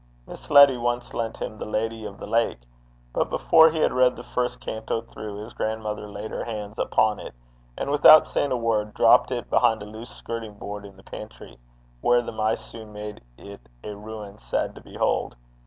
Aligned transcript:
Miss 0.25 0.49
Letty 0.49 0.77
once 0.77 1.13
lent 1.13 1.37
him 1.37 1.59
The 1.59 1.67
Lady 1.67 2.05
of 2.05 2.17
the 2.17 2.25
Lake; 2.25 2.61
but 3.13 3.29
before 3.29 3.69
he 3.69 3.77
had 3.77 3.93
read 3.93 4.15
the 4.15 4.23
first 4.23 4.59
canto 4.59 5.01
through, 5.03 5.35
his 5.35 5.53
grandmother 5.53 6.09
laid 6.09 6.31
her 6.31 6.43
hands 6.43 6.79
upon 6.79 7.19
it, 7.19 7.35
and, 7.77 7.91
without 7.91 8.25
saying 8.25 8.51
a 8.51 8.57
word, 8.57 8.95
dropped 8.95 9.29
it 9.31 9.47
behind 9.51 9.83
a 9.83 9.85
loose 9.85 10.09
skirting 10.09 10.55
board 10.55 10.85
in 10.87 10.97
the 10.97 11.03
pantry, 11.03 11.59
where 12.01 12.23
the 12.23 12.31
mice 12.31 12.61
soon 12.61 12.91
made 12.91 13.21
it 13.37 13.61
a 13.83 13.95
ruin 13.95 14.39
sad 14.39 14.73
to 14.73 14.81
behold. 14.81 15.35